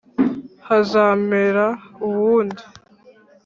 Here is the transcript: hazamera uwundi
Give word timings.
hazamera 0.67 1.65
uwundi 2.07 2.63